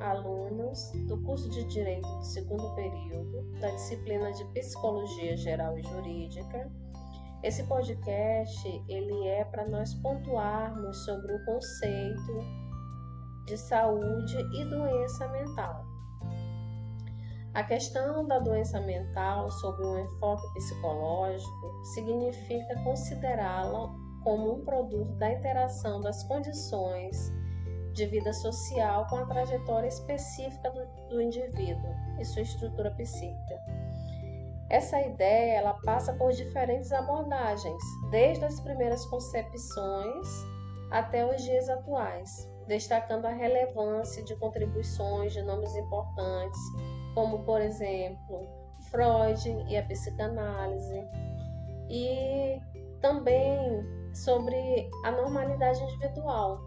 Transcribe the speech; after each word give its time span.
alunos 0.00 0.90
do 1.06 1.20
curso 1.22 1.48
de 1.50 1.64
Direito 1.64 2.08
do 2.08 2.24
segundo 2.24 2.74
período 2.74 3.42
da 3.60 3.68
disciplina 3.70 4.32
de 4.32 4.44
Psicologia 4.46 5.36
Geral 5.36 5.78
e 5.78 5.82
Jurídica. 5.82 6.70
Esse 7.42 7.62
podcast 7.64 8.84
ele 8.88 9.28
é 9.28 9.44
para 9.44 9.68
nós 9.68 9.92
pontuarmos 9.94 11.04
sobre 11.04 11.34
o 11.34 11.44
conceito 11.44 12.38
de 13.46 13.58
saúde 13.58 14.38
e 14.54 14.64
doença 14.64 15.28
mental. 15.28 15.84
A 17.52 17.62
questão 17.62 18.26
da 18.26 18.38
doença 18.38 18.80
mental 18.80 19.50
sob 19.50 19.84
um 19.84 19.98
enfoque 19.98 20.54
psicológico 20.54 21.84
significa 21.92 22.82
considerá-la 22.84 23.94
como 24.24 24.54
um 24.54 24.64
produto 24.64 25.12
da 25.18 25.30
interação 25.30 26.00
das 26.00 26.22
condições 26.24 27.41
de 27.92 28.06
vida 28.06 28.32
social 28.32 29.06
com 29.08 29.16
a 29.16 29.26
trajetória 29.26 29.88
específica 29.88 30.70
do, 30.70 30.86
do 31.08 31.20
indivíduo 31.20 31.94
e 32.18 32.24
sua 32.24 32.42
estrutura 32.42 32.90
psíquica. 32.92 33.60
Essa 34.70 35.00
ideia 35.02 35.58
ela 35.58 35.74
passa 35.84 36.14
por 36.14 36.32
diferentes 36.32 36.92
abordagens, 36.92 37.82
desde 38.10 38.44
as 38.44 38.58
primeiras 38.60 39.04
concepções 39.04 40.26
até 40.90 41.26
os 41.26 41.42
dias 41.42 41.68
atuais, 41.68 42.50
destacando 42.66 43.26
a 43.26 43.32
relevância 43.32 44.24
de 44.24 44.34
contribuições 44.36 45.34
de 45.34 45.42
nomes 45.42 45.74
importantes, 45.76 46.60
como 47.14 47.44
por 47.44 47.60
exemplo 47.60 48.48
Freud 48.90 49.46
e 49.68 49.76
a 49.76 49.82
psicanálise, 49.82 51.06
e 51.90 52.58
também 53.02 53.84
sobre 54.14 54.88
a 55.04 55.10
normalidade 55.10 55.82
individual, 55.82 56.58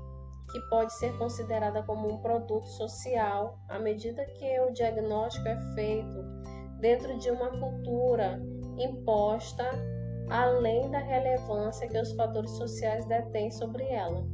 que 0.55 0.61
pode 0.69 0.93
ser 0.93 1.17
considerada 1.17 1.83
como 1.83 2.09
um 2.09 2.17
produto 2.19 2.65
social 2.65 3.59
à 3.67 3.77
medida 3.77 4.23
que 4.23 4.59
o 4.61 4.71
diagnóstico 4.71 5.45
é 5.49 5.59
feito 5.75 6.23
dentro 6.79 7.17
de 7.19 7.29
uma 7.29 7.49
cultura 7.59 8.41
imposta 8.77 9.69
além 10.29 10.89
da 10.89 10.99
relevância 10.99 11.89
que 11.89 11.99
os 11.99 12.13
fatores 12.13 12.51
sociais 12.51 13.03
detêm 13.05 13.51
sobre 13.51 13.83
ela. 13.83 14.25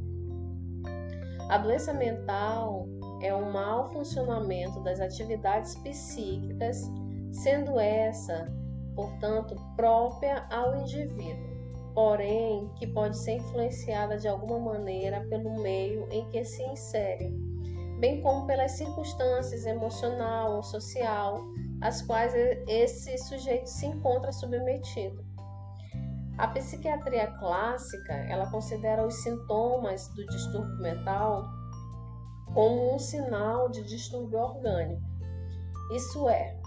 A 1.49 1.58
doença 1.58 1.92
mental 1.92 2.86
é 3.19 3.33
um 3.33 3.52
mau 3.52 3.89
funcionamento 3.89 4.80
das 4.83 4.99
atividades 4.99 5.73
psíquicas, 5.77 6.83
sendo 7.31 7.80
essa, 7.80 8.47
portanto, 8.95 9.55
própria 9.75 10.45
ao 10.52 10.75
indivíduo 10.75 11.50
porém 11.94 12.70
que 12.75 12.88
pode 12.88 13.17
ser 13.17 13.34
influenciada 13.34 14.17
de 14.17 14.28
alguma 14.28 14.59
maneira 14.59 15.25
pelo 15.30 15.61
meio 15.61 16.08
em 16.11 16.30
que 16.30 16.44
se 16.44 16.64
insere, 16.64 17.30
bem 18.00 18.22
como 18.22 18.48
pelas 18.48 18.72
circunstâncias 18.72 19.66
emocional 19.66 20.56
ou 20.56 20.64
social 20.64 21.42
às 21.81 22.02
quais 22.02 22.33
esse 22.67 23.17
sujeito 23.17 23.67
se 23.67 23.88
encontra 23.88 24.31
submetido. 24.31 25.25
A 26.38 26.48
psiquiatria 26.48 27.28
clássica, 27.39 28.14
ela 28.14 28.50
considera 28.50 29.05
os 29.05 29.16
sintomas 29.22 30.08
do 30.09 30.26
distúrbio 30.28 30.78
mental 30.78 31.45
como 32.53 32.95
um 32.95 33.00
sinal 33.00 33.70
de 33.70 33.83
distúrbio 33.83 34.39
orgânico. 34.39 35.02
Isso 35.94 36.30
é, 36.30 36.58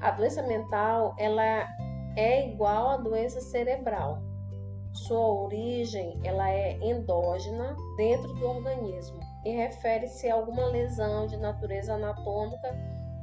a 0.00 0.10
doença 0.10 0.42
mental 0.42 1.14
ela 1.18 1.66
é 2.16 2.48
igual 2.48 2.90
à 2.90 2.96
doença 2.96 3.40
cerebral, 3.40 4.22
sua 5.06 5.44
origem 5.44 6.18
ela 6.24 6.50
é 6.50 6.78
endógena 6.82 7.76
dentro 7.96 8.32
do 8.34 8.46
organismo 8.46 9.20
e 9.44 9.50
refere-se 9.50 10.28
a 10.28 10.34
alguma 10.34 10.66
lesão 10.66 11.26
de 11.26 11.36
natureza 11.36 11.94
anatômica 11.94 12.76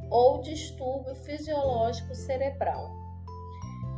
ou 0.09 0.41
distúrbio 0.41 1.15
fisiológico 1.15 2.13
cerebral. 2.15 2.91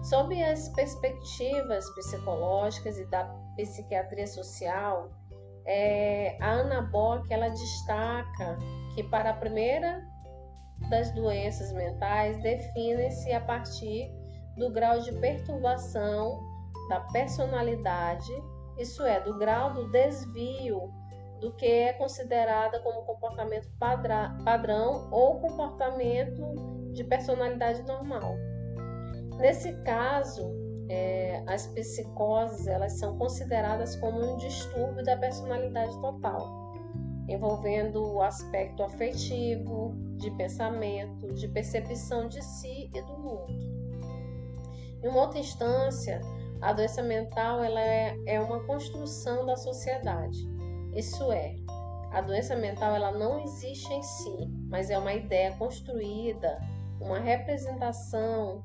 Sob 0.04 0.42
as 0.42 0.70
perspectivas 0.70 1.90
psicológicas 1.96 2.98
e 2.98 3.06
da 3.06 3.26
psiquiatria 3.56 4.28
social, 4.28 5.10
é, 5.66 6.38
a 6.40 6.52
Ana 6.52 6.82
Bock 6.82 7.32
ela 7.32 7.50
destaca 7.50 8.58
que 8.96 9.04
para 9.04 9.32
a 9.32 9.34
primeira 9.34 10.02
das 10.90 11.12
doenças 11.12 11.74
mentais 11.74 12.42
definem-se 12.42 13.34
a 13.34 13.42
partir 13.42 14.10
do 14.56 14.72
grau 14.72 15.00
de 15.02 15.12
perturbação 15.14 16.40
da 16.88 17.02
personalidade, 17.02 18.34
isso 18.78 19.04
é, 19.04 19.20
do 19.20 19.38
grau 19.38 19.74
do 19.74 19.90
desvio 19.92 20.92
do 21.40 21.52
que 21.54 21.66
é 21.66 21.94
considerada 21.94 22.80
como 22.82 23.04
comportamento 23.04 23.70
padrão 23.80 25.08
ou 25.12 25.40
comportamento 25.40 26.44
de 26.94 27.04
personalidade 27.04 27.84
normal. 27.84 28.36
Nesse 29.38 29.74
caso, 29.84 30.52
é, 30.90 31.44
as 31.48 31.68
psicoses 31.68 32.68
elas 32.68 32.94
são 32.94 33.18
consideradas 33.18 33.96
como 33.98 34.20
um 34.20 34.38
distúrbio 34.38 35.04
da 35.04 35.16
personalidade 35.18 36.00
total, 36.02 36.72
envolvendo 37.28 38.16
o 38.16 38.22
aspecto 38.22 38.82
afetivo, 38.84 39.94
de 40.18 40.32
pensamento, 40.32 41.32
de 41.34 41.48
percepção 41.50 42.28
de 42.28 42.44
si 42.44 42.90
e 42.94 43.02
do 43.02 43.18
mundo. 43.18 43.78
Em 45.04 45.10
uma 45.10 45.22
outra 45.22 45.40
instância, 45.40 46.20
a 46.62 46.74
doença 46.74 47.04
mental 47.04 47.64
ela 47.64 47.80
é, 47.80 48.18
é 48.26 48.40
uma 48.40 48.64
construção 48.66 49.46
da 49.46 49.56
sociedade. 49.56 50.38
Isso 50.94 51.32
é, 51.32 51.56
a 52.12 52.22
doença 52.22 52.56
mental 52.56 52.96
ela 52.96 53.12
não 53.12 53.40
existe 53.40 53.92
em 53.94 54.02
si, 54.02 54.48
mas 54.70 54.90
é 54.90 54.98
uma 54.98 55.14
ideia 55.14 55.56
construída, 55.58 56.60
uma 57.00 57.20
representação 57.20 58.64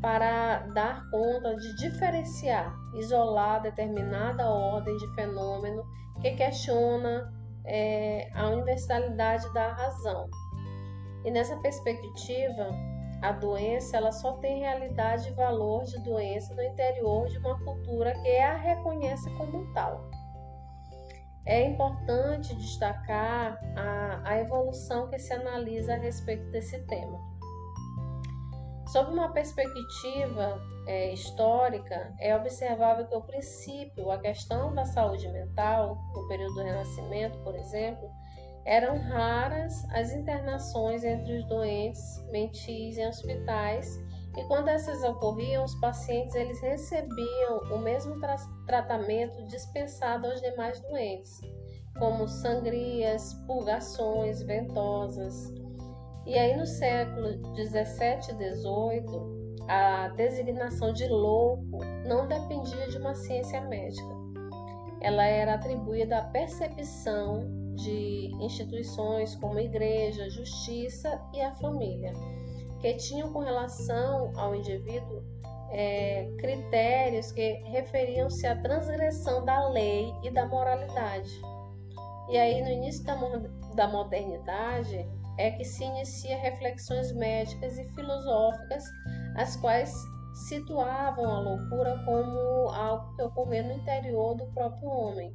para 0.00 0.66
dar 0.74 1.08
conta 1.10 1.54
de 1.56 1.76
diferenciar, 1.76 2.74
isolar 2.94 3.62
determinada 3.62 4.48
ordem 4.48 4.96
de 4.96 5.14
fenômeno 5.14 5.84
que 6.20 6.32
questiona 6.32 7.32
é, 7.64 8.28
a 8.34 8.48
universalidade 8.50 9.52
da 9.54 9.72
razão. 9.72 10.28
E 11.24 11.30
nessa 11.30 11.56
perspectiva, 11.58 12.70
a 13.22 13.30
doença 13.30 13.96
ela 13.96 14.10
só 14.10 14.32
tem 14.38 14.58
realidade 14.58 15.28
e 15.28 15.32
valor 15.32 15.84
de 15.84 15.98
doença 16.00 16.52
no 16.54 16.62
interior 16.62 17.28
de 17.28 17.38
uma 17.38 17.56
cultura 17.64 18.12
que 18.20 18.38
a 18.38 18.56
reconhece 18.56 19.30
como 19.36 19.72
tal. 19.72 20.10
É 21.46 21.64
importante 21.64 22.54
destacar 22.54 23.60
a, 23.76 24.20
a 24.24 24.38
evolução 24.38 25.08
que 25.08 25.18
se 25.18 25.32
analisa 25.32 25.94
a 25.94 25.96
respeito 25.96 26.44
desse 26.50 26.78
tema. 26.86 27.18
Sob 28.88 29.12
uma 29.12 29.32
perspectiva 29.32 30.60
é, 30.86 31.12
histórica, 31.12 32.12
é 32.20 32.36
observável 32.36 33.06
que 33.06 33.14
o 33.14 33.22
princípio, 33.22 34.10
a 34.10 34.18
questão 34.18 34.74
da 34.74 34.84
saúde 34.84 35.28
mental, 35.28 35.96
no 36.14 36.28
período 36.28 36.54
do 36.54 36.62
Renascimento, 36.62 37.38
por 37.38 37.54
exemplo, 37.54 38.10
eram 38.64 38.98
raras 38.98 39.84
as 39.90 40.12
internações 40.12 41.04
entre 41.04 41.38
os 41.38 41.44
doentes 41.46 42.24
mentis 42.30 42.96
em 42.96 43.06
hospitais 43.06 44.00
e 44.36 44.44
quando 44.44 44.68
essas 44.68 45.02
ocorriam, 45.02 45.64
os 45.64 45.74
pacientes 45.74 46.34
eles 46.34 46.60
recebiam 46.60 47.58
o 47.70 47.78
mesmo 47.78 48.18
tra 48.18 48.36
tratamento 48.66 49.42
dispensado 49.44 50.26
aos 50.26 50.40
demais 50.40 50.80
doentes, 50.80 51.40
como 51.98 52.26
sangrias, 52.26 53.34
purgações, 53.46 54.42
ventosas. 54.42 55.52
E 56.24 56.38
aí 56.38 56.56
no 56.56 56.64
século 56.64 57.36
17 57.54 58.30
e 58.30 58.34
18, 58.34 59.42
a 59.68 60.08
designação 60.16 60.92
de 60.92 61.06
louco 61.08 61.80
não 62.06 62.26
dependia 62.26 62.88
de 62.88 62.96
uma 62.96 63.14
ciência 63.14 63.60
médica. 63.60 64.22
Ela 65.02 65.24
era 65.24 65.54
atribuída 65.54 66.18
à 66.18 66.24
percepção 66.24 67.61
de 67.74 68.30
instituições 68.40 69.34
como 69.36 69.58
a 69.58 69.62
igreja, 69.62 70.28
justiça 70.30 71.20
e 71.32 71.40
a 71.40 71.54
família, 71.56 72.12
que 72.80 72.94
tinham 72.94 73.32
com 73.32 73.40
relação 73.40 74.32
ao 74.36 74.54
indivíduo 74.54 75.22
é, 75.70 76.30
critérios 76.38 77.32
que 77.32 77.54
referiam-se 77.70 78.46
à 78.46 78.60
transgressão 78.60 79.44
da 79.44 79.68
lei 79.68 80.12
e 80.22 80.30
da 80.30 80.46
moralidade. 80.46 81.30
E 82.28 82.36
aí, 82.36 82.62
no 82.62 82.68
início 82.68 83.04
da, 83.04 83.16
da 83.74 83.88
modernidade, 83.88 85.06
é 85.38 85.50
que 85.52 85.64
se 85.64 85.84
inicia 85.84 86.36
reflexões 86.38 87.12
médicas 87.12 87.78
e 87.78 87.84
filosóficas, 87.94 88.84
as 89.36 89.56
quais 89.56 89.92
situavam 90.48 91.24
a 91.26 91.40
loucura 91.40 92.02
como 92.04 92.68
algo 92.70 93.16
que 93.16 93.22
ocorria 93.22 93.62
no 93.62 93.72
interior 93.72 94.34
do 94.34 94.46
próprio 94.52 94.88
homem 94.88 95.34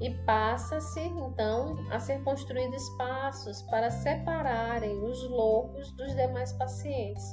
e 0.00 0.10
passa-se 0.24 1.00
então 1.00 1.76
a 1.90 2.00
ser 2.00 2.22
construídos 2.24 2.82
espaços 2.82 3.62
para 3.62 3.90
separarem 3.90 5.02
os 5.04 5.22
loucos 5.30 5.92
dos 5.92 6.14
demais 6.14 6.52
pacientes. 6.52 7.24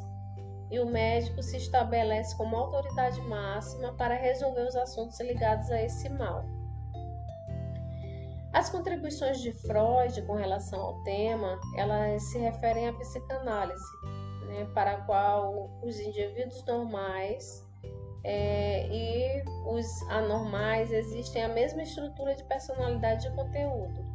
E 0.70 0.80
o 0.80 0.86
médico 0.86 1.42
se 1.42 1.58
estabelece 1.58 2.36
como 2.38 2.56
autoridade 2.56 3.20
máxima 3.22 3.94
para 3.94 4.16
resolver 4.16 4.68
os 4.68 4.76
assuntos 4.76 5.20
ligados 5.20 5.70
a 5.70 5.82
esse 5.82 6.08
mal. 6.10 6.46
As 8.54 8.70
contribuições 8.70 9.40
de 9.42 9.54
Freud 9.54 10.22
com 10.24 10.36
relação 10.36 10.80
ao 10.80 11.04
tema, 11.04 11.60
elas 11.76 12.22
se 12.24 12.38
referem 12.38 12.88
à 12.88 12.94
psicanálise, 12.94 13.84
né, 14.48 14.66
para 14.74 14.94
a 14.94 15.02
qual 15.06 15.70
os 15.82 16.00
indivíduos 16.00 16.64
normais 16.66 17.66
é, 18.24 18.88
e 18.88 19.44
os 19.66 20.02
anormais 20.10 20.92
existem 20.92 21.44
a 21.44 21.50
mesma 21.50 21.82
estrutura 21.82 22.36
de 22.36 22.44
personalidade 22.44 23.28
de 23.28 23.36
conteúdo, 23.36 24.06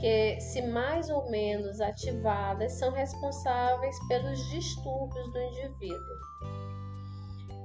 que, 0.00 0.40
se 0.40 0.62
mais 0.62 1.08
ou 1.10 1.30
menos 1.30 1.80
ativadas, 1.80 2.72
são 2.72 2.92
responsáveis 2.92 3.96
pelos 4.08 4.38
distúrbios 4.50 5.32
do 5.32 5.40
indivíduo. 5.40 6.18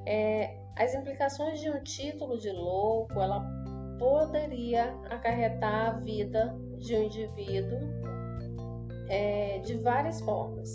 É, 0.06 0.58
as 0.78 0.94
implicações 0.94 1.60
de 1.60 1.70
um 1.70 1.84
título 1.84 2.38
de 2.38 2.52
louco, 2.52 3.20
ela 3.20 3.46
poderia 3.98 4.96
acarretar 5.10 5.90
a 5.90 5.92
vida 6.00 6.56
de 6.78 6.96
um 6.96 7.04
indivíduo 7.04 7.80
é, 9.10 9.60
de 9.60 9.76
várias 9.78 10.22
formas. 10.22 10.74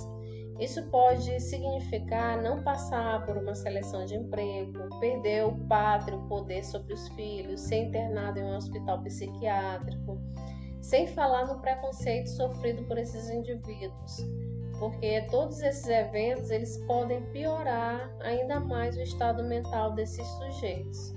Isso 0.59 0.83
pode 0.85 1.41
significar 1.41 2.41
não 2.41 2.63
passar 2.63 3.27
por 3.27 3.37
uma 3.37 3.55
seleção 3.55 4.05
de 4.05 4.15
emprego, 4.15 4.89
perder 5.01 5.47
o 5.47 5.57
pátrio 5.67 6.21
poder 6.29 6.65
sobre 6.65 6.95
os 6.95 7.09
filhos, 7.09 7.61
ser 7.61 7.87
internado 7.87 8.39
em 8.39 8.45
um 8.45 8.57
hospital 8.57 9.03
psiquiátrico, 9.03 10.17
sem 10.81 11.09
falar 11.09 11.47
no 11.47 11.61
preconceito 11.61 12.29
sofrido 12.31 12.85
por 12.85 12.99
esses 12.99 13.29
indivíduos, 13.31 14.25
porque 14.79 15.23
todos 15.23 15.61
esses 15.61 15.89
eventos 15.89 16.51
eles 16.51 16.79
podem 16.87 17.21
piorar 17.33 18.09
ainda 18.21 18.61
mais 18.61 18.97
o 18.97 19.01
estado 19.01 19.43
mental 19.43 19.93
desses 19.93 20.27
sujeitos. 20.27 21.13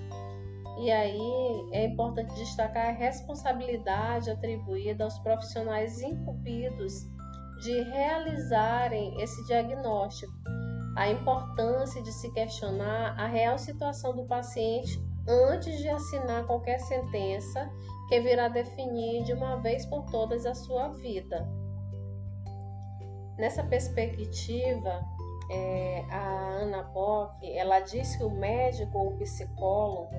E 0.79 0.91
aí 0.91 1.69
é 1.71 1.85
importante 1.85 2.33
destacar 2.35 2.89
a 2.89 2.91
responsabilidade 2.91 4.31
atribuída 4.31 5.03
aos 5.03 5.17
profissionais 5.19 6.01
incumbidos 6.01 7.07
de 7.59 7.81
realizarem 7.81 9.19
esse 9.21 9.45
diagnóstico, 9.45 10.33
a 10.95 11.09
importância 11.09 12.01
de 12.01 12.11
se 12.11 12.31
questionar 12.31 13.19
a 13.19 13.27
real 13.27 13.57
situação 13.57 14.15
do 14.15 14.25
paciente 14.25 14.99
antes 15.27 15.77
de 15.79 15.89
assinar 15.89 16.45
qualquer 16.45 16.79
sentença 16.79 17.69
que 18.07 18.19
virá 18.21 18.47
definir 18.47 19.23
de 19.23 19.33
uma 19.33 19.57
vez 19.57 19.85
por 19.85 20.05
todas 20.05 20.45
a 20.45 20.53
sua 20.53 20.89
vida. 20.89 21.47
Nessa 23.37 23.63
perspectiva, 23.63 25.05
é, 25.51 26.03
a 26.09 26.59
Ana 26.61 26.83
Bock, 26.83 27.45
ela 27.55 27.79
diz 27.81 28.15
que 28.15 28.23
o 28.23 28.29
médico 28.29 28.97
ou 28.97 29.13
o 29.13 29.17
psicólogo, 29.17 30.09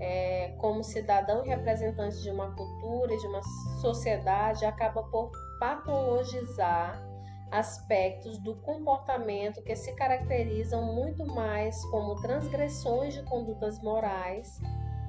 é, 0.00 0.54
como 0.58 0.82
cidadão 0.82 1.44
e 1.44 1.48
representante 1.48 2.22
de 2.22 2.30
uma 2.30 2.54
cultura 2.54 3.12
e 3.12 3.18
de 3.18 3.26
uma 3.26 3.42
sociedade, 3.80 4.64
acaba 4.64 5.02
por 5.04 5.30
patologizar 5.58 7.02
aspectos 7.50 8.38
do 8.38 8.56
comportamento 8.56 9.62
que 9.62 9.76
se 9.76 9.92
caracterizam 9.94 10.82
muito 10.94 11.24
mais 11.26 11.82
como 11.86 12.20
transgressões 12.20 13.14
de 13.14 13.22
condutas 13.22 13.80
morais, 13.80 14.60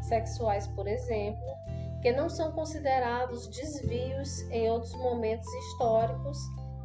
sexuais, 0.02 0.68
por 0.68 0.88
exemplo, 0.88 1.46
que 2.02 2.12
não 2.12 2.30
são 2.30 2.52
considerados 2.52 3.48
desvios 3.48 4.42
em 4.52 4.70
outros 4.70 4.94
momentos 4.96 5.48
históricos 5.48 6.38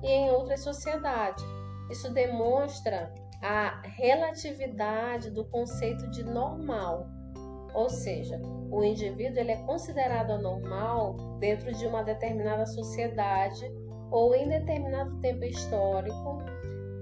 e 0.03 0.09
em 0.09 0.31
outras 0.31 0.61
sociedades. 0.61 1.45
Isso 1.91 2.13
demonstra 2.13 3.13
a 3.43 3.83
relatividade 3.83 5.31
do 5.31 5.45
conceito 5.45 6.09
de 6.11 6.23
normal, 6.23 7.07
ou 7.75 7.89
seja, 7.89 8.41
o 8.71 8.83
indivíduo 8.83 9.39
ele 9.39 9.53
é 9.53 9.57
considerado 9.65 10.31
anormal 10.31 11.15
dentro 11.39 11.73
de 11.73 11.87
uma 11.87 12.03
determinada 12.03 12.67
sociedade 12.67 13.71
ou 14.11 14.35
em 14.35 14.49
determinado 14.49 15.19
tempo 15.21 15.45
histórico, 15.45 16.39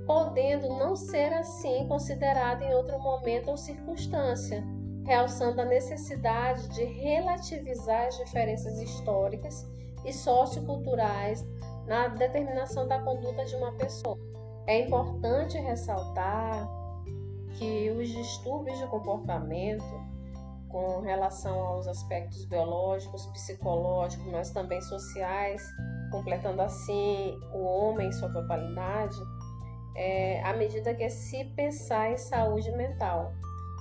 podendo 0.07 0.69
não 0.69 0.95
ser 0.95 1.33
assim 1.33 1.87
considerado 1.87 2.63
em 2.63 2.75
outro 2.75 2.99
momento 3.01 3.51
ou 3.51 3.57
circunstância, 3.57 4.65
realçando 5.05 5.61
a 5.61 5.65
necessidade 5.65 6.69
de 6.69 6.85
relativizar 6.85 8.07
as 8.07 8.17
diferenças 8.17 8.81
históricas 8.81 9.67
e 10.05 10.13
socioculturais 10.13 11.45
na 11.87 12.09
determinação 12.09 12.87
da 12.87 13.01
conduta 13.01 13.45
de 13.45 13.57
uma 13.57 13.73
pessoa. 13.73 14.19
É 14.67 14.79
importante 14.81 15.59
ressaltar 15.59 16.69
que 17.59 17.91
os 17.91 18.09
distúrbios 18.09 18.79
de 18.79 18.87
comportamento 18.87 19.85
com 20.71 21.01
relação 21.01 21.59
aos 21.59 21.87
aspectos 21.89 22.45
biológicos, 22.45 23.27
psicológicos, 23.27 24.27
mas 24.27 24.51
também 24.51 24.81
sociais, 24.83 25.63
completando 26.11 26.63
assim 26.63 27.39
o 27.53 27.63
homem 27.63 28.09
em 28.09 28.13
sua 28.13 28.33
totalidade, 28.33 29.17
é, 29.97 30.43
à 30.43 30.53
medida 30.55 30.95
que 30.95 31.09
se 31.11 31.45
pensar 31.57 32.13
em 32.13 32.17
saúde 32.17 32.71
mental. 32.73 33.33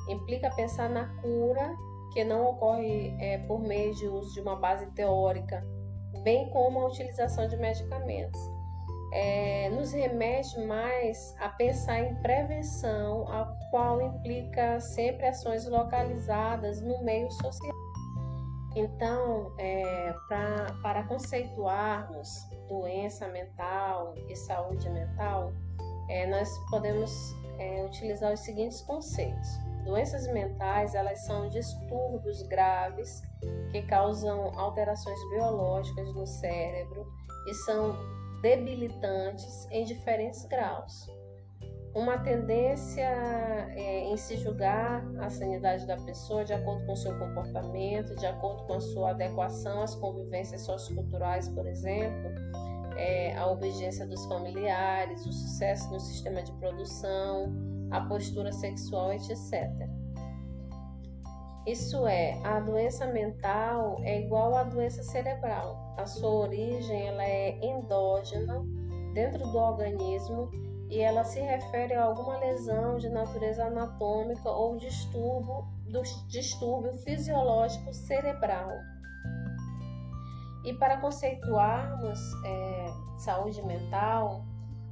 Implica 0.09 0.50
pensar 0.56 0.89
na 0.89 1.06
cura, 1.21 1.75
que 2.13 2.24
não 2.24 2.44
ocorre 2.47 3.15
é, 3.19 3.38
por 3.47 3.59
meio 3.59 3.94
de 3.94 4.07
uso 4.07 4.33
de 4.33 4.41
uma 4.41 4.56
base 4.56 4.88
teórica, 4.94 5.63
bem 6.24 6.50
como 6.50 6.80
a 6.80 6.88
utilização 6.88 7.47
de 7.47 7.56
medicamentos 7.56 8.59
é, 9.12 9.70
nos 9.70 9.92
remete 9.92 10.60
mais 10.62 11.36
a 11.40 11.50
pensar 11.50 12.00
em 12.00 12.16
prevenção, 12.16 13.28
a 13.28 13.46
qual 13.72 14.02
implica 14.02 14.80
sempre 14.80 15.28
ações 15.28 15.68
localizadas 15.68 16.82
no 16.82 17.04
meio 17.04 17.30
social. 17.32 17.74
Então, 18.76 19.52
é, 19.58 20.14
pra, 20.28 20.68
para 20.84 21.04
conceituarmos 21.04 22.30
doença 22.68 23.28
mental 23.28 24.14
e 24.28 24.36
saúde 24.36 24.88
mental, 24.90 25.52
é, 26.08 26.28
nós 26.28 26.50
podemos 26.70 27.36
é, 27.58 27.84
utilizar 27.84 28.32
os 28.32 28.40
seguintes 28.42 28.82
conceitos. 28.82 29.50
Doenças 29.84 30.28
mentais, 30.28 30.94
elas 30.94 31.26
são 31.26 31.50
distúrbios 31.50 32.44
graves 32.44 33.22
que 33.72 33.82
causam 33.84 34.58
alterações 34.60 35.20
biológicas 35.30 36.14
no 36.14 36.28
cérebro 36.28 37.08
e 37.48 37.54
são 37.54 37.96
debilitantes 38.41 39.68
em 39.71 39.83
diferentes 39.86 40.45
graus. 40.45 41.07
Uma 41.95 42.19
tendência 42.19 43.01
é, 43.01 44.03
em 44.12 44.15
se 44.15 44.38
julgar 44.38 45.03
a 45.19 45.30
sanidade 45.30 45.88
da 45.88 45.97
pessoa 45.97 46.45
de 46.45 46.53
acordo 46.53 46.86
com 46.86 46.95
seu 46.95 47.18
comportamento, 47.18 48.15
de 48.15 48.27
acordo 48.27 48.63
com 48.67 48.74
a 48.74 48.79
sua 48.79 49.10
adequação 49.12 49.81
às 49.81 49.96
convivências 49.96 50.62
socioculturais, 50.62 51.50
por 51.50 51.65
exemplo, 51.65 52.29
é, 52.96 53.36
a 53.36 53.48
obediência 53.48 54.05
dos 54.05 54.24
familiares, 54.25 55.25
o 55.25 55.31
sucesso 55.31 55.91
no 55.91 56.00
sistema 56.00 56.43
de 56.43 56.51
produção, 56.53 57.51
a 57.89 58.01
postura 58.01 58.51
sexual, 58.51 59.12
etc. 59.12 59.99
Isso 61.70 62.08
é, 62.08 62.34
a 62.44 62.60
doença 62.60 63.06
mental 63.06 63.98
é 64.02 64.22
igual 64.22 64.56
à 64.56 64.64
doença 64.64 65.04
cerebral. 65.04 65.94
A 66.00 66.06
sua 66.08 66.32
origem 66.32 67.10
ela 67.10 67.24
é 67.24 67.64
endógena 67.64 68.66
dentro 69.14 69.46
do 69.46 69.56
organismo 69.56 70.50
e 70.90 71.00
ela 71.00 71.24
se 71.24 71.40
refere 71.40 71.94
a 71.94 72.06
alguma 72.06 72.40
lesão 72.40 72.98
de 72.98 73.08
natureza 73.10 73.66
anatômica 73.66 74.50
ou 74.50 74.78
distúrbio, 74.78 75.64
do 75.92 76.02
distúrbio 76.28 76.92
fisiológico 77.04 77.94
cerebral. 77.94 78.72
E 80.66 80.74
para 80.74 80.98
conceituarmos 80.98 82.20
é, 82.46 82.86
saúde 83.20 83.62
mental, 83.62 84.44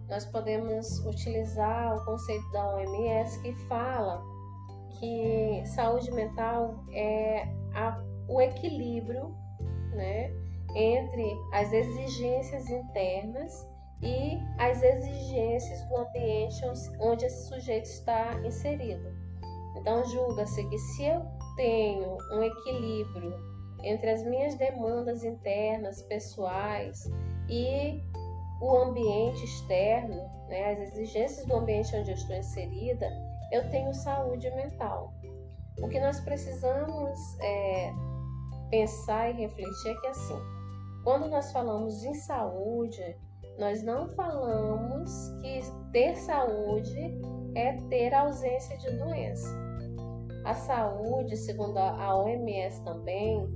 nós 0.08 0.26
podemos 0.26 1.04
utilizar 1.08 1.98
o 1.98 2.06
conceito 2.06 2.52
da 2.52 2.76
OMS 2.76 3.42
que 3.42 3.56
fala 3.68 4.37
que 5.00 5.64
saúde 5.66 6.12
mental 6.12 6.84
é 6.94 7.44
a, 7.74 8.04
o 8.28 8.42
equilíbrio 8.42 9.36
né, 9.94 10.32
entre 10.76 11.36
as 11.54 11.72
exigências 11.72 12.70
internas 12.70 13.68
e 14.02 14.38
as 14.60 14.82
exigências 14.84 15.84
do 15.88 15.98
ambiente 15.98 16.62
onde 17.00 17.26
esse 17.26 17.48
sujeito 17.48 17.86
está 17.86 18.40
inserido. 18.46 19.10
Então, 19.76 20.04
julga-se 20.06 20.64
que 20.70 20.78
se 20.78 21.06
eu 21.06 21.26
tenho 21.56 22.18
um 22.34 22.44
equilíbrio 22.44 23.34
entre 23.84 24.10
as 24.10 24.24
minhas 24.24 24.56
demandas 24.56 25.24
internas, 25.24 26.02
pessoais 26.04 27.10
e 27.50 28.02
o 28.60 28.76
ambiente 28.76 29.44
externo, 29.44 30.16
né, 30.48 30.72
as 30.72 30.80
exigências 30.80 31.46
do 31.46 31.56
ambiente 31.56 31.96
onde 31.96 32.12
eu 32.12 32.16
estou 32.16 32.36
inserida, 32.36 33.08
eu 33.52 33.70
tenho 33.70 33.94
saúde 33.94 34.50
mental. 34.52 35.14
O 35.82 35.88
que 35.88 36.00
nós 36.00 36.20
precisamos 36.22 37.40
é, 37.40 37.92
pensar 38.70 39.30
e 39.30 39.34
refletir 39.34 39.92
é 39.92 40.02
que 40.02 40.08
assim, 40.08 40.40
quando 41.04 41.30
nós 41.30 41.52
falamos 41.52 42.04
em 42.04 42.14
saúde, 42.14 43.16
nós 43.58 43.82
não 43.84 44.08
falamos 44.10 45.12
que 45.42 45.62
ter 45.92 46.16
saúde 46.16 47.20
é 47.56 47.74
ter 47.90 48.14
ausência 48.14 48.78
de 48.78 48.92
doença. 48.98 49.48
A 50.46 50.54
saúde, 50.54 51.36
segundo 51.36 51.78
a 51.78 52.16
OMS 52.16 52.84
também, 52.84 53.48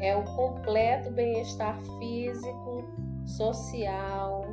é 0.00 0.16
o 0.16 0.24
completo 0.36 1.10
bem-estar 1.10 1.80
físico, 1.98 2.84
social, 3.26 4.44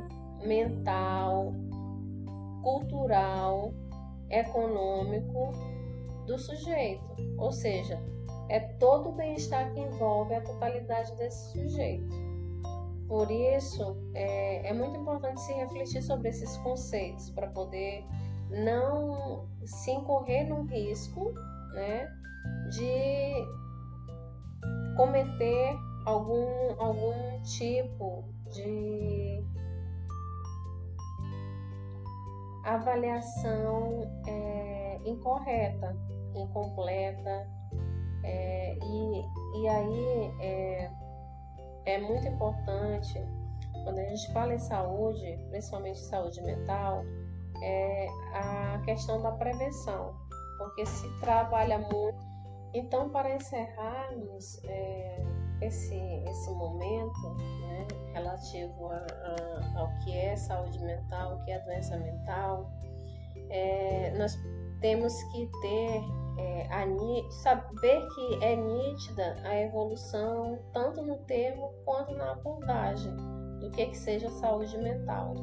mental, 0.44 1.54
cultural, 2.62 3.72
econômico 4.32 5.52
do 6.26 6.38
sujeito. 6.38 7.04
Ou 7.38 7.52
seja, 7.52 8.02
é 8.48 8.60
todo 8.60 9.10
o 9.10 9.12
bem-estar 9.12 9.72
que 9.72 9.80
envolve 9.80 10.34
a 10.34 10.40
totalidade 10.40 11.14
desse 11.16 11.52
sujeito. 11.52 12.22
Por 13.06 13.30
isso, 13.30 13.96
é, 14.14 14.68
é 14.68 14.72
muito 14.72 14.96
importante 14.96 15.40
se 15.40 15.52
refletir 15.52 16.02
sobre 16.02 16.30
esses 16.30 16.56
conceitos 16.58 17.30
para 17.30 17.46
poder 17.48 18.04
não 18.48 19.48
se 19.64 19.90
incorrer 19.90 20.48
no 20.48 20.62
risco 20.64 21.32
né, 21.74 22.08
de 22.70 23.46
cometer 24.96 25.76
algum, 26.06 26.80
algum 26.80 27.42
tipo 27.42 28.24
de 28.50 29.44
avaliação 32.64 34.02
é, 34.26 34.98
incorreta, 35.04 35.96
incompleta. 36.34 37.48
É, 38.24 38.78
e, 38.80 39.60
e 39.60 39.68
aí 39.68 40.34
é, 40.40 40.90
é 41.86 41.98
muito 41.98 42.26
importante, 42.28 43.14
quando 43.84 43.98
a 43.98 44.04
gente 44.04 44.32
fala 44.32 44.54
em 44.54 44.58
saúde, 44.58 45.38
principalmente 45.50 45.98
saúde 45.98 46.40
mental, 46.42 47.02
é 47.62 48.06
a 48.34 48.82
questão 48.84 49.20
da 49.22 49.32
prevenção, 49.32 50.14
porque 50.58 50.86
se 50.86 51.08
trabalha 51.20 51.78
muito. 51.78 52.32
Então, 52.74 53.10
para 53.10 53.34
encerrarmos 53.34 54.62
é, 54.64 55.18
esse, 55.62 55.96
esse 56.28 56.50
momento 56.50 57.34
né, 57.60 57.86
relativo 58.12 58.86
a, 58.88 58.96
a, 58.96 59.80
ao 59.80 59.88
que 60.04 60.16
é 60.16 60.36
saúde 60.36 60.78
mental, 60.80 61.36
o 61.36 61.44
que 61.44 61.52
é 61.52 61.58
doença 61.60 61.96
mental, 61.96 62.70
é, 63.48 64.12
nós 64.18 64.36
temos 64.80 65.14
que 65.24 65.50
ter 65.60 66.02
é, 66.38 66.66
a, 66.70 66.86
saber 67.42 68.06
que 68.14 68.44
é 68.44 68.56
nítida 68.56 69.36
a 69.44 69.60
evolução 69.60 70.58
tanto 70.72 71.02
no 71.02 71.18
termo 71.24 71.72
quanto 71.84 72.12
na 72.14 72.32
abordagem 72.32 73.14
do 73.60 73.70
que, 73.70 73.86
que 73.86 73.96
seja 73.96 74.28
saúde 74.30 74.76
mental, 74.78 75.34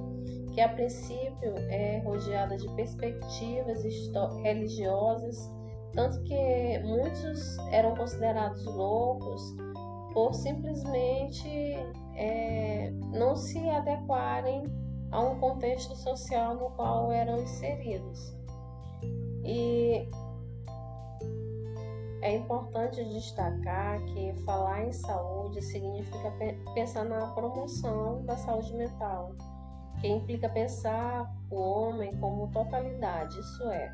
que 0.54 0.60
a 0.60 0.70
princípio 0.70 1.56
é 1.70 2.00
rodeada 2.00 2.58
de 2.58 2.68
perspectivas 2.76 3.82
religiosas, 4.44 5.50
tanto 5.94 6.22
que 6.24 6.80
muitos 6.80 7.58
eram 7.72 7.96
considerados 7.96 8.66
loucos 8.66 9.42
por 10.14 10.34
simplesmente 10.34 11.48
é, 12.16 12.92
não 13.12 13.36
se 13.36 13.70
adequarem 13.70 14.64
a 15.12 15.22
um 15.22 15.40
contexto 15.40 15.96
social 15.96 16.56
no 16.56 16.70
qual 16.72 17.12
eram 17.12 17.40
inseridos. 17.40 18.34
E 19.44 20.08
é 22.22 22.36
importante 22.36 23.04
destacar 23.06 24.04
que 24.06 24.34
falar 24.44 24.86
em 24.86 24.92
saúde 24.92 25.62
significa 25.62 26.34
pensar 26.74 27.06
na 27.06 27.28
promoção 27.28 28.24
da 28.26 28.36
saúde 28.36 28.74
mental, 28.76 29.34
que 30.02 30.08
implica 30.08 30.50
pensar 30.50 31.34
o 31.50 31.56
homem 31.56 32.16
como 32.18 32.52
totalidade, 32.52 33.40
isso 33.40 33.64
é, 33.70 33.90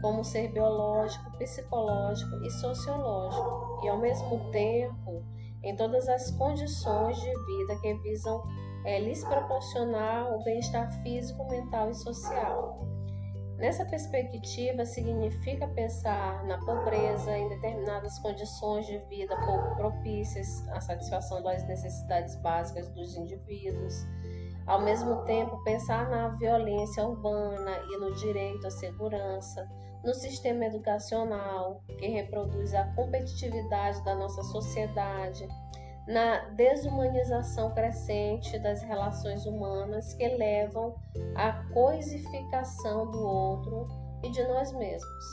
como 0.00 0.24
ser 0.24 0.48
biológico, 0.52 1.30
psicológico 1.36 2.36
e 2.44 2.50
sociológico, 2.50 3.80
e 3.84 3.88
ao 3.88 3.98
mesmo 3.98 4.50
tempo 4.50 5.22
em 5.62 5.76
todas 5.76 6.08
as 6.08 6.30
condições 6.32 7.20
de 7.20 7.44
vida 7.44 7.76
que 7.80 7.94
visam 8.02 8.42
é, 8.84 8.98
lhes 9.00 9.22
proporcionar 9.24 10.32
o 10.34 10.42
bem-estar 10.42 10.90
físico, 11.02 11.44
mental 11.50 11.90
e 11.90 11.94
social. 11.94 12.80
Nessa 13.58 13.84
perspectiva, 13.84 14.86
significa 14.86 15.68
pensar 15.68 16.42
na 16.46 16.56
pobreza, 16.64 17.36
em 17.36 17.46
determinadas 17.50 18.18
condições 18.20 18.86
de 18.86 18.96
vida 19.10 19.36
pouco 19.44 19.76
propícias 19.76 20.66
à 20.70 20.80
satisfação 20.80 21.42
das 21.42 21.62
necessidades 21.68 22.36
básicas 22.36 22.88
dos 22.88 23.14
indivíduos. 23.16 24.06
Ao 24.70 24.80
mesmo 24.80 25.24
tempo, 25.24 25.60
pensar 25.64 26.08
na 26.08 26.28
violência 26.28 27.04
urbana 27.04 27.76
e 27.88 27.98
no 27.98 28.14
direito 28.14 28.68
à 28.68 28.70
segurança, 28.70 29.68
no 30.04 30.14
sistema 30.14 30.64
educacional, 30.64 31.82
que 31.98 32.06
reproduz 32.06 32.72
a 32.72 32.84
competitividade 32.94 34.00
da 34.04 34.14
nossa 34.14 34.44
sociedade, 34.44 35.44
na 36.06 36.50
desumanização 36.50 37.74
crescente 37.74 38.60
das 38.60 38.80
relações 38.84 39.44
humanas 39.44 40.14
que 40.14 40.28
levam 40.28 40.94
à 41.34 41.64
coisificação 41.72 43.10
do 43.10 43.26
outro 43.26 43.88
e 44.22 44.30
de 44.30 44.44
nós 44.44 44.72
mesmos. 44.72 45.24